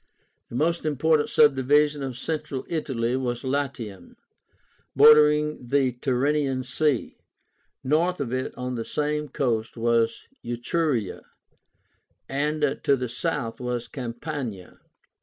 The 0.49 0.55
most 0.55 0.83
important 0.83 1.29
subdivision 1.29 2.01
of 2.01 2.17
Central 2.17 2.65
Italy 2.67 3.15
was 3.15 3.43
LATIUM, 3.43 4.15
bordering 4.95 5.49
on 5.59 5.67
the 5.67 5.91
Tyrrhenian 5.91 6.63
Sea. 6.63 7.19
North 7.83 8.19
of 8.19 8.33
it 8.33 8.51
on 8.57 8.73
the 8.73 8.83
same 8.83 9.29
coast 9.29 9.77
was 9.77 10.23
ETRURIA, 10.43 11.21
and 12.27 12.79
to 12.83 12.95
the 12.95 13.09
south 13.09 13.59
was 13.59 13.87
CAMPANIA. 13.87 14.79